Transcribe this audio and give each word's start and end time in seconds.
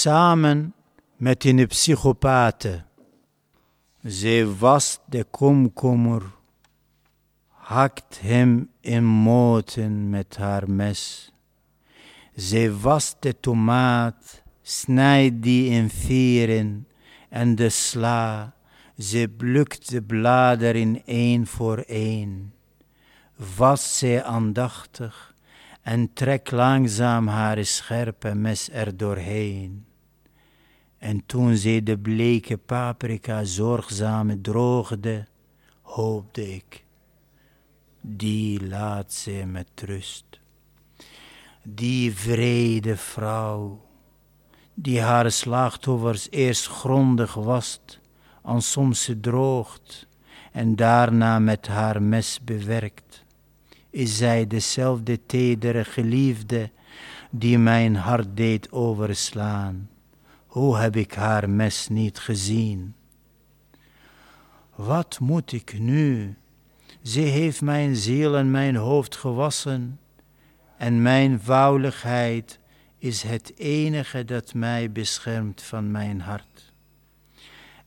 samen 0.00 0.74
met 1.16 1.44
een 1.44 1.66
psychopaten. 1.66 2.86
Zij 4.02 4.46
was 4.46 4.98
de 5.06 5.24
komkommer, 5.24 6.22
hakt 7.48 8.20
hem 8.20 8.70
in 8.80 9.04
moten 9.04 10.10
met 10.10 10.36
haar 10.36 10.70
mes. 10.70 11.32
Zij 12.34 12.72
was 12.72 13.16
de 13.20 13.40
tomaat, 13.40 14.42
snijdt 14.62 15.42
die 15.42 15.70
in 15.70 15.90
vieren 15.90 16.88
en 17.28 17.54
de 17.54 17.68
sla, 17.68 18.54
ze 18.98 19.32
plukt 19.36 19.90
de 19.90 20.02
bladeren 20.02 21.02
één 21.06 21.46
voor 21.46 21.78
één. 21.78 22.54
Was 23.58 23.98
zij 23.98 24.24
aandachtig 24.24 25.34
en 25.82 26.12
trek 26.12 26.50
langzaam 26.50 27.26
haar 27.26 27.64
scherpe 27.64 28.34
mes 28.34 28.68
er 28.72 28.96
doorheen. 28.96 29.87
En 30.98 31.26
toen 31.26 31.56
zij 31.56 31.82
de 31.82 31.98
bleke 31.98 32.56
paprika 32.56 33.44
zorgzaam 33.44 34.42
droogde, 34.42 35.26
hoopte 35.82 36.54
ik, 36.54 36.84
die 38.00 38.66
laat 38.66 39.12
zij 39.12 39.46
met 39.46 39.68
rust. 39.84 40.24
Die 41.62 42.14
vrede 42.14 42.96
vrouw, 42.96 43.86
die 44.74 45.00
haar 45.00 45.30
slachtoffers 45.30 46.30
eerst 46.30 46.66
grondig 46.66 47.34
wast, 47.34 48.00
en 48.44 48.62
soms 48.62 49.10
droogt, 49.20 50.06
en 50.52 50.76
daarna 50.76 51.38
met 51.38 51.66
haar 51.66 52.02
mes 52.02 52.40
bewerkt, 52.44 53.24
is 53.90 54.16
zij 54.16 54.46
dezelfde 54.46 55.26
tedere 55.26 55.84
geliefde 55.84 56.70
die 57.30 57.58
mijn 57.58 57.96
hart 57.96 58.36
deed 58.36 58.72
overslaan 58.72 59.88
hoe 60.58 60.76
heb 60.76 60.96
ik 60.96 61.14
haar 61.14 61.50
mes 61.50 61.88
niet 61.88 62.18
gezien? 62.18 62.94
Wat 64.74 65.18
moet 65.20 65.52
ik 65.52 65.78
nu? 65.78 66.36
Ze 67.02 67.20
heeft 67.20 67.60
mijn 67.60 67.96
ziel 67.96 68.36
en 68.36 68.50
mijn 68.50 68.76
hoofd 68.76 69.16
gewassen, 69.16 70.00
en 70.76 71.02
mijn 71.02 71.40
vouwligheid 71.40 72.58
is 72.98 73.22
het 73.22 73.58
enige 73.58 74.24
dat 74.24 74.54
mij 74.54 74.92
beschermt 74.92 75.62
van 75.62 75.90
mijn 75.90 76.20
hart. 76.20 76.72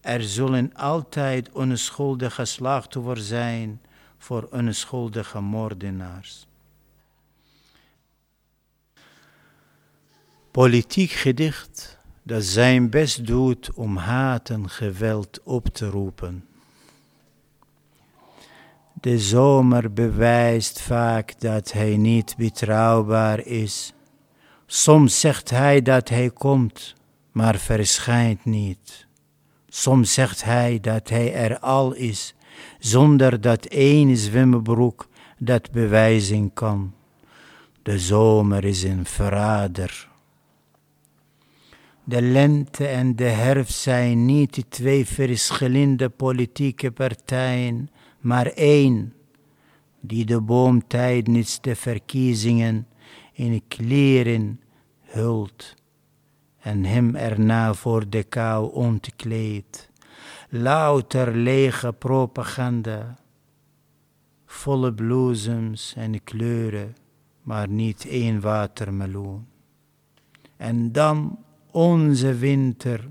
Er 0.00 0.22
zullen 0.22 0.74
altijd 0.74 1.52
onschuldige 1.52 2.44
slachtoffers 2.44 3.26
zijn 3.26 3.80
voor 4.18 4.48
onschuldige 4.50 5.40
moordenaars. 5.40 6.46
Politiek 10.50 11.10
gedicht 11.10 11.97
dat 12.28 12.44
zijn 12.44 12.90
best 12.90 13.26
doet 13.26 13.70
om 13.74 13.96
haat 13.96 14.50
en 14.50 14.70
geweld 14.70 15.40
op 15.44 15.68
te 15.68 15.88
roepen. 15.90 16.44
De 18.92 19.18
zomer 19.18 19.92
bewijst 19.92 20.80
vaak 20.80 21.40
dat 21.40 21.72
hij 21.72 21.96
niet 21.96 22.34
betrouwbaar 22.36 23.46
is. 23.46 23.92
Soms 24.66 25.20
zegt 25.20 25.50
hij 25.50 25.82
dat 25.82 26.08
hij 26.08 26.30
komt, 26.30 26.94
maar 27.32 27.56
verschijnt 27.56 28.44
niet. 28.44 29.06
Soms 29.68 30.12
zegt 30.12 30.44
hij 30.44 30.80
dat 30.80 31.08
hij 31.08 31.34
er 31.34 31.58
al 31.58 31.92
is, 31.92 32.34
zonder 32.78 33.40
dat 33.40 33.64
één 33.64 34.16
zwembroek 34.16 35.08
dat 35.38 35.70
bewijzen 35.70 36.52
kan. 36.52 36.94
De 37.82 37.98
zomer 37.98 38.64
is 38.64 38.82
een 38.82 39.06
verrader. 39.06 40.08
De 42.08 42.22
lente 42.22 42.86
en 42.86 43.16
de 43.16 43.24
herfst 43.24 43.78
zijn 43.78 44.24
niet 44.24 44.64
twee 44.68 45.06
verschillende 45.06 46.08
politieke 46.08 46.90
partijen, 46.90 47.90
maar 48.20 48.46
één, 48.46 49.14
die 50.00 50.24
de 50.24 50.40
boom 50.40 50.86
tijdens 50.86 51.60
de 51.60 51.76
verkiezingen 51.76 52.86
in 53.32 53.62
kleren 53.68 54.60
hult 55.00 55.74
en 56.58 56.84
hem 56.84 57.14
erna 57.14 57.74
voor 57.74 58.08
de 58.08 58.22
kou 58.24 58.72
ontkleedt. 58.72 59.90
Louter 60.48 61.36
lege 61.36 61.92
propaganda, 61.92 63.18
volle 64.46 64.94
bloesems 64.94 65.94
en 65.96 66.24
kleuren, 66.24 66.96
maar 67.42 67.68
niet 67.68 68.06
één 68.06 68.40
watermeloen. 68.40 69.46
En 70.56 70.92
dan 70.92 71.46
onze 71.70 72.34
winter, 72.34 73.10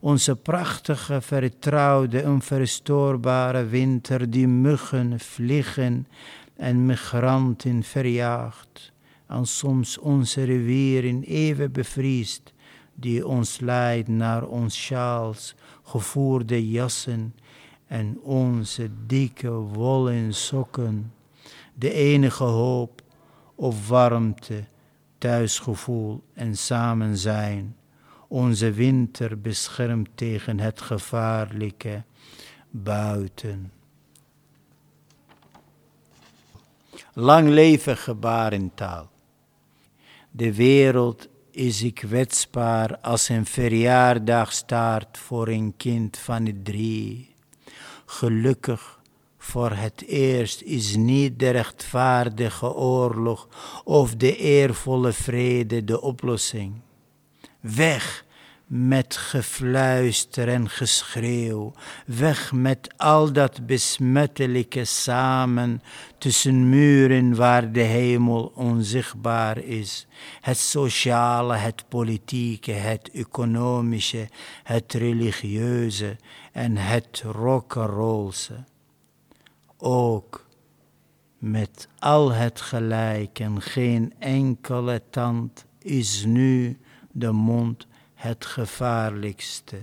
onze 0.00 0.36
prachtige, 0.36 1.20
vertrouwde, 1.20 2.22
onverstoorbare 2.22 3.66
winter 3.66 4.30
die 4.30 4.46
muggen, 4.46 5.20
vliegen 5.20 6.06
en 6.56 6.86
migranten 6.86 7.82
verjaagt, 7.82 8.92
en 9.26 9.46
soms 9.46 9.98
onze 9.98 10.42
rivieren 10.44 11.22
even 11.22 11.72
bevriest, 11.72 12.52
die 12.94 13.26
ons 13.26 13.60
leidt 13.60 14.08
naar 14.08 14.46
ons 14.46 14.74
sjaals, 14.74 15.54
gevoerde 15.82 16.70
jassen 16.70 17.34
en 17.86 18.18
onze 18.22 18.90
dikke 19.06 19.50
wollen 19.50 20.34
sokken, 20.34 21.12
de 21.74 21.92
enige 21.92 22.44
hoop 22.44 23.02
op 23.54 23.74
warmte, 23.74 24.64
thuisgevoel 25.18 26.22
en 26.34 26.56
samen 26.56 27.16
zijn 27.16 27.76
onze 28.28 28.72
winter 28.72 29.40
beschermt 29.40 30.08
tegen 30.14 30.60
het 30.60 30.80
gevaarlijke 30.80 32.02
buiten. 32.70 33.72
Lang 37.12 37.48
leven 37.48 37.96
gebarentaal. 37.96 39.10
De 40.30 40.54
wereld 40.54 41.28
is 41.50 41.82
ik 41.82 41.94
kwetsbaar 41.94 42.98
als 42.98 43.28
een 43.28 43.46
verjaardagstaart 43.46 45.18
voor 45.18 45.48
een 45.48 45.74
kind 45.76 46.18
van 46.18 46.44
de 46.44 46.62
drie. 46.62 47.34
Gelukkig 48.06 49.00
voor 49.38 49.70
het 49.70 50.04
eerst 50.06 50.62
is 50.62 50.96
niet 50.96 51.38
de 51.38 51.50
rechtvaardige 51.50 52.74
oorlog 52.74 53.48
of 53.84 54.16
de 54.16 54.36
eervolle 54.36 55.12
vrede 55.12 55.84
de 55.84 56.00
oplossing. 56.00 56.80
Weg 57.60 58.26
met 58.68 59.16
gefluister 59.16 60.48
en 60.48 60.68
geschreeuw, 60.68 61.72
weg 62.06 62.52
met 62.52 62.94
al 62.96 63.32
dat 63.32 63.66
besmettelijke 63.66 64.84
samen 64.84 65.82
tussen 66.18 66.68
muren 66.68 67.34
waar 67.34 67.72
de 67.72 67.80
hemel 67.80 68.52
onzichtbaar 68.54 69.58
is. 69.58 70.06
Het 70.40 70.56
sociale, 70.56 71.54
het 71.54 71.84
politieke, 71.88 72.72
het 72.72 73.10
economische, 73.10 74.28
het 74.62 74.92
religieuze 74.92 76.16
en 76.52 76.76
het 76.76 77.22
rock'n'rollse. 77.24 78.64
Ook 79.78 80.46
met 81.38 81.88
al 81.98 82.32
het 82.32 82.60
gelijk 82.60 83.38
en 83.38 83.62
geen 83.62 84.12
enkele 84.18 85.02
tand 85.10 85.64
is 85.78 86.24
nu 86.24 86.78
de 87.18 87.32
mond 87.32 87.86
het 88.14 88.44
gevaarlijkste. 88.44 89.76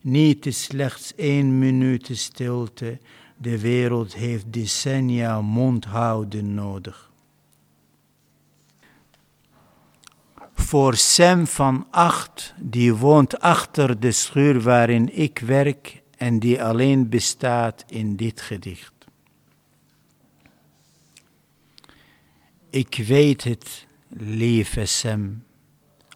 Niet 0.00 0.46
slechts 0.50 1.14
één 1.14 1.58
minuut 1.58 2.08
stilte, 2.12 2.98
de 3.36 3.60
wereld 3.60 4.14
heeft 4.14 4.52
decennia 4.52 5.40
mondhouden 5.40 6.54
nodig. 6.54 7.10
Voor 10.54 10.96
Sam 10.96 11.46
van 11.46 11.86
acht, 11.90 12.54
die 12.58 12.94
woont 12.94 13.40
achter 13.40 14.00
de 14.00 14.12
schuur 14.12 14.60
waarin 14.60 15.16
ik 15.16 15.38
werk 15.38 16.02
en 16.16 16.38
die 16.38 16.62
alleen 16.62 17.08
bestaat 17.08 17.84
in 17.86 18.16
dit 18.16 18.40
gedicht. 18.40 18.92
Ik 22.70 23.04
weet 23.06 23.44
het, 23.44 23.86
lieve 24.08 24.84
Sam 24.84 25.42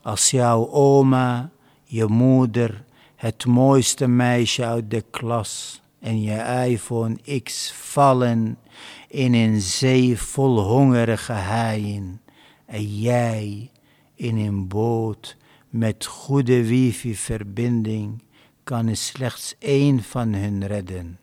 als 0.05 0.31
jouw 0.31 0.71
oma, 0.71 1.51
je 1.85 2.07
moeder, 2.07 2.85
het 3.17 3.47
mooiste 3.47 4.07
meisje 4.07 4.65
uit 4.65 4.91
de 4.91 5.05
klas 5.11 5.83
en 6.01 6.23
je 6.23 6.67
iPhone 6.69 7.41
X 7.43 7.73
vallen 7.73 8.59
in 9.09 9.35
een 9.35 9.61
zee 9.61 10.19
vol 10.19 10.61
hongerige 10.61 11.33
haaien 11.33 12.21
en 12.67 12.99
jij 12.99 13.71
in 14.15 14.37
een 14.37 14.69
boot 14.69 15.37
met 15.69 16.05
goede 16.05 16.67
wifi-verbinding 16.67 18.23
kan 18.65 18.97
slechts 18.97 19.55
één 19.59 20.03
van 20.03 20.33
hen 20.33 20.67
redden. 20.67 21.19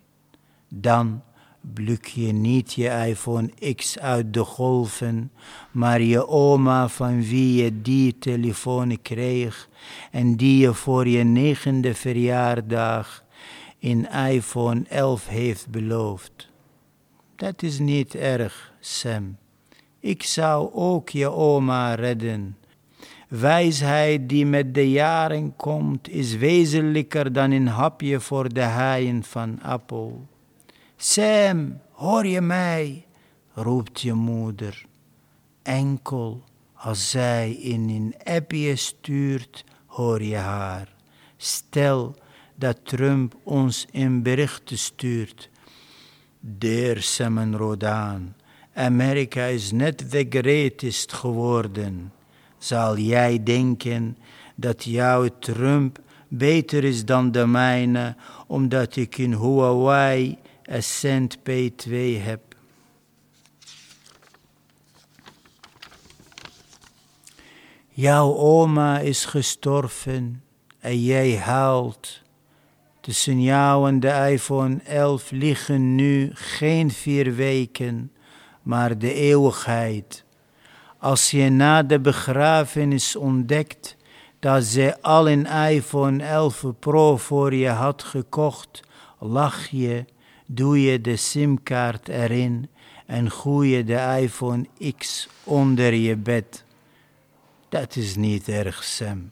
Dan 0.70 1.22
Bluk 1.62 2.06
je 2.06 2.32
niet 2.32 2.74
je 2.74 2.90
iPhone 2.90 3.74
X 3.76 4.00
uit 4.00 4.34
de 4.34 4.44
golven, 4.44 5.32
maar 5.72 6.02
je 6.02 6.28
oma 6.28 6.88
van 6.88 7.24
wie 7.24 7.64
je 7.64 7.82
die 7.82 8.18
telefoon 8.20 9.02
kreeg 9.02 9.70
en 10.12 10.36
die 10.36 10.58
je 10.58 10.74
voor 10.74 11.08
je 11.08 11.24
negende 11.24 11.94
verjaardag 11.94 13.24
in 13.78 14.10
iPhone 14.10 14.84
11 14.88 15.28
heeft 15.28 15.70
beloofd. 15.70 16.50
Dat 17.36 17.64
is 17.64 17.80
niet 17.80 18.16
erg, 18.16 18.74
Sam. 18.80 19.38
Ik 20.00 20.24
zou 20.24 20.74
ook 20.74 21.10
je 21.10 21.30
oma 21.32 21.94
redden. 21.94 22.58
Wijsheid 23.28 24.30
die 24.30 24.46
met 24.46 24.74
de 24.74 24.92
jaren 24.92 25.56
komt, 25.56 26.10
is 26.10 26.36
wezenlijker 26.36 27.34
dan 27.34 27.52
een 27.52 27.68
hapje 27.68 28.20
voor 28.20 28.54
de 28.54 28.62
haaien 28.62 29.24
van 29.24 29.62
appel. 29.62 30.30
Sam, 31.04 31.80
hoor 31.92 32.26
je 32.26 32.42
mij? 32.42 33.06
roept 33.54 34.02
je 34.02 34.14
moeder. 34.14 34.86
Enkel 35.62 36.44
als 36.74 37.10
zij 37.10 37.52
in 37.52 37.90
een 37.90 38.36
appje 38.36 38.76
stuurt, 38.76 39.64
hoor 39.86 40.24
je 40.24 40.36
haar. 40.36 40.94
Stel 41.38 42.16
dat 42.56 42.78
Trump 42.84 43.36
ons 43.44 43.88
in 43.92 44.24
berichten 44.24 44.78
stuurt. 44.78 45.50
Dear 46.40 47.02
Sam 47.02 47.38
en 47.38 47.58
Rodan, 47.58 48.34
Amerika 48.74 49.44
is 49.44 49.72
net 49.72 50.10
the 50.10 50.26
greatest 50.30 51.14
geworden. 51.14 52.14
Zal 52.58 52.98
jij 52.98 53.44
denken 53.44 54.18
dat 54.56 54.84
jouw 54.84 55.28
Trump 55.40 56.00
beter 56.28 56.84
is 56.84 57.06
dan 57.06 57.32
de 57.32 57.48
mijne, 57.48 58.16
omdat 58.48 58.96
ik 58.96 59.18
in 59.18 59.34
Huawei 59.34 60.38
Ascent 60.72 61.38
P2 61.38 61.92
heb? 62.24 62.42
Jouw 67.90 68.36
oma 68.36 69.00
is 69.00 69.26
gestorven 69.26 70.44
en 70.80 71.04
jij 71.04 71.38
huilt. 71.38 72.22
Tussen 73.02 73.42
jou 73.42 73.88
en 73.88 74.00
de 74.00 74.30
iPhone 74.32 74.80
11 74.84 75.32
liggen 75.32 75.96
nu 75.96 76.30
geen 76.34 76.92
vier 76.92 77.36
weken, 77.36 78.12
maar 78.62 78.98
de 78.98 79.14
eeuwigheid. 79.14 80.26
Als 80.98 81.32
je 81.32 81.50
na 81.50 81.84
de 81.84 82.00
begrafenis 82.00 83.16
ontdekt 83.16 83.98
dat 84.40 84.64
ze 84.64 85.02
al 85.02 85.30
een 85.30 85.46
iPhone 85.46 86.24
11 86.24 86.66
Pro 86.80 87.18
voor 87.18 87.54
je 87.54 87.70
had 87.70 88.04
gekocht, 88.04 88.82
lach 89.20 89.68
je, 89.68 90.06
doe 90.54 90.82
je 90.82 91.02
de 91.02 91.16
simkaart 91.16 92.08
erin 92.08 92.70
en 93.06 93.32
gooi 93.32 93.76
je 93.76 93.84
de 93.84 94.18
iPhone 94.22 94.66
X 94.98 95.28
onder 95.44 95.94
je 95.94 96.16
bed. 96.16 96.64
Dat 97.70 97.96
is 97.96 98.16
niet 98.16 98.48
erg, 98.48 98.84
Sam. 98.84 99.32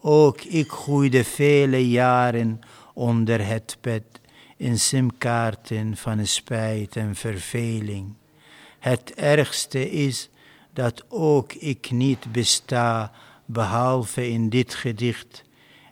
Ook 0.00 0.40
ik 0.40 0.70
groeide 0.70 1.24
vele 1.24 1.88
jaren 1.88 2.60
onder 2.94 3.46
het 3.46 3.76
bed 3.80 4.02
in 4.56 4.78
simkaarten 4.78 5.96
van 5.96 6.26
spijt 6.26 6.96
en 6.96 7.14
verveling. 7.14 8.14
Het 8.78 9.14
ergste 9.14 9.90
is 9.90 10.28
dat 10.72 11.04
ook 11.08 11.52
ik 11.52 11.90
niet 11.90 12.32
besta, 12.32 13.12
behalve 13.44 14.28
in 14.28 14.48
dit 14.48 14.74
gedicht, 14.74 15.44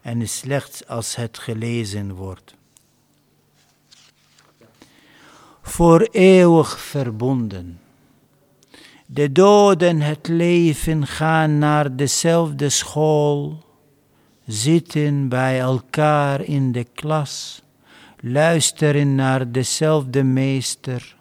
en 0.03 0.29
slechts 0.29 0.87
als 0.87 1.17
het 1.17 1.38
gelezen 1.38 2.14
wordt. 2.14 2.57
Voor 5.69 6.09
eeuwig 6.11 6.81
verbonden. 6.81 7.81
De 9.06 9.32
doden 9.32 10.00
het 10.00 10.29
leven 10.29 11.06
gaan 11.06 11.59
naar 11.59 11.97
dezelfde 11.97 12.69
school, 12.69 13.65
zitten 14.47 15.29
bij 15.29 15.61
elkaar 15.61 16.41
in 16.41 16.73
de 16.73 16.87
klas, 16.94 17.62
luisteren 18.20 19.15
naar 19.15 19.53
dezelfde 19.53 20.23
meester. 20.23 21.17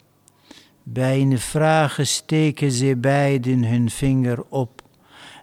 Bij 0.84 1.22
een 1.22 1.40
vraag 1.40 2.00
steken 2.02 2.72
ze 2.72 2.96
beiden 2.96 3.64
hun 3.64 3.90
vinger 3.90 4.44
op 4.50 4.82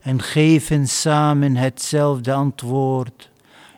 en 0.03 0.23
geven 0.23 0.89
samen 0.89 1.57
hetzelfde 1.57 2.33
antwoord. 2.33 3.31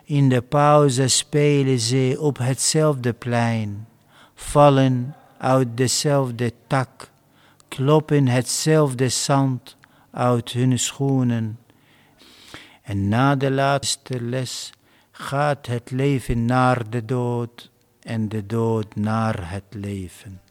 In 0.03 0.29
de 0.29 0.41
pauze 0.41 1.07
spelen 1.07 1.79
ze 1.79 2.17
op 2.19 2.37
hetzelfde 2.37 3.13
plein, 3.13 3.87
vallen 4.35 5.15
uit 5.37 5.77
dezelfde 5.77 6.53
tak 6.67 7.09
kloppen 7.67 8.27
hetzelfde 8.27 9.09
zand 9.09 9.77
uit 10.11 10.51
hun 10.51 10.79
schoenen. 10.79 11.59
En 12.81 13.07
na 13.07 13.35
de 13.35 13.51
laatste 13.51 14.21
les 14.21 14.71
gaat 15.11 15.67
het 15.67 15.91
leven 15.91 16.45
naar 16.45 16.89
de 16.89 17.05
dood 17.05 17.71
en 18.01 18.29
de 18.29 18.45
dood 18.45 18.95
naar 18.95 19.51
het 19.51 19.63
leven. 19.69 20.41